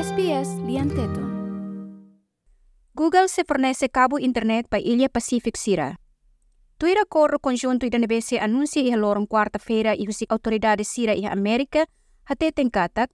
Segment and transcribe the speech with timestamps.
[0.00, 1.28] SBS Lianteton.
[2.94, 5.98] Google se fornece cabo internet para Ilha Pacific Sira.
[6.78, 11.84] Tuira corro conjunto da NBC anuncia e lorong quarta-feira e os autoridades Sira e América
[12.24, 13.10] hate tenkatak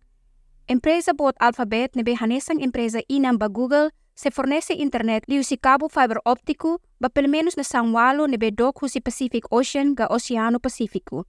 [0.68, 5.88] empresa bot Alphabet nebe hanesang empresa inam ba Google se fornece internet li usi cabo
[5.88, 10.60] fiber óptico ba pelo menos na São Paulo nebe dok husi Pacific Ocean ga Oceano
[10.60, 11.26] Pacífico.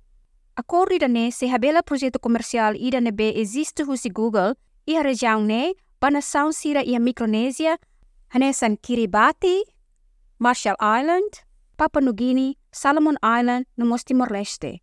[0.56, 4.54] Acordo da ne se habela projeto comercial ida nebe existe husi Google
[4.88, 7.78] e a região ne ba na São Sira e a Micronésia
[8.30, 9.64] hanesan Kiribati,
[10.40, 11.44] Marshall Island,
[11.76, 14.82] Papua New Guinea, Solomon Island no Timor-Leste.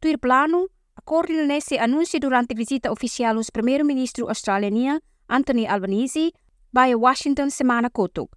[0.00, 4.28] Tuir plano, acordo ne se anuncia durante visita oficial os primeiro-ministro
[5.28, 6.32] Anthony Albanese
[6.72, 8.30] vai Washington semana kotuk.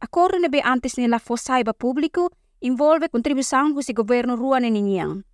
[0.00, 5.24] Acordo nebe antes nela fossaiba público envolve contribuição do governo rua nenian.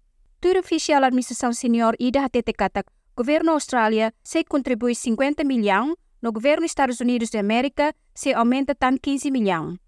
[0.41, 6.65] Tuir oficial administração senior ida hatete katak governo Austrália se contribui 50 milhão no governo
[6.65, 9.79] Estados Unidos da América se aumenta tan 15 milhão.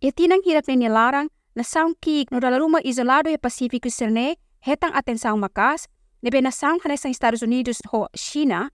[0.00, 4.92] E tinang hirap ni larang na saung kik no dalaruma isolado e Pacífico serne hetang
[4.94, 5.88] atenção makas
[6.22, 8.70] nebe na saung hanesang Estados Unidos ho China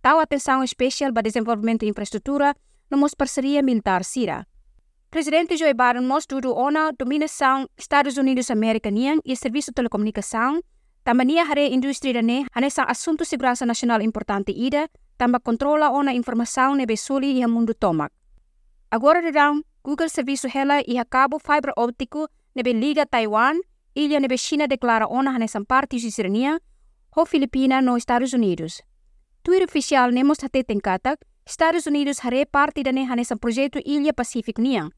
[0.00, 2.54] tau atenção especial para desenvolvimento de infraestrutura
[2.90, 4.46] no mos parceria militar sira.
[5.10, 10.62] Presidente Joe Biden mos dudu ona dominação Estados Unidos América niang e serviço de telecomunicação
[11.02, 16.96] Tambania hare industri dane hanesang assunto segurança nacional importante ida tamba controla ona informação nebe
[16.96, 18.12] suli e mundo tomak.
[18.90, 19.32] Agora de
[19.82, 23.56] Google serviço hela e cabo fibra óptico nebe liga Taiwan,
[23.94, 26.60] ilha nebe China declara ona hanesang parte de sirenia,
[27.16, 28.82] ho Filipina no Estados Unidos.
[29.42, 34.90] Twitter oficial nemos hate tenkatak, Estados Unidos hare parte dane hanesang projeto Ilha Pacific niang.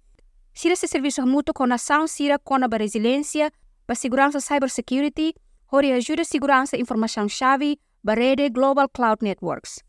[0.53, 3.53] Sira se serviço mútuo com nação sira com a resiliência,
[3.87, 5.52] para segurança cybersecurity, hori
[5.95, 9.83] ajuda segurança informação chave, para rede Global Cloud Networks.